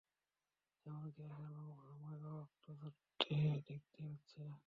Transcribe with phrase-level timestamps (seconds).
[0.85, 3.35] এমনকি এখানেও, আমায় রক্ত ঝড়তে
[3.67, 4.41] দেখতে হচ্ছে।